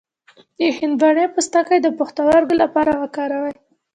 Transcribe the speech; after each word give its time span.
د 0.59 0.61
هندواڼې 0.77 1.25
پوستکی 1.33 1.77
د 1.81 1.87
پښتورګو 1.97 2.53
لپاره 2.63 2.91
وکاروئ 3.01 3.55